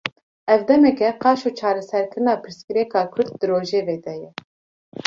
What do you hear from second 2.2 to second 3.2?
pirsgirêka